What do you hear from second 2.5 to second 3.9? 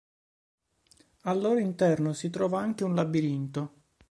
anche un labirinto.